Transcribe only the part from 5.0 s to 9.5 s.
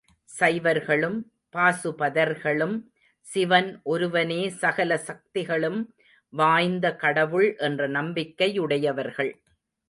சக்திகளும் வாய்ந்த கடவுள் என்ற நம்பிக்கையுடையவர்கள்.